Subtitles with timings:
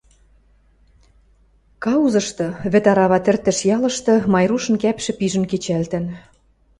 [1.83, 6.05] ...Каузышты, вӹд арава тӹртӹш ялышты, Майрушын кӓпшӹ пижӹн кечӓлтӹн.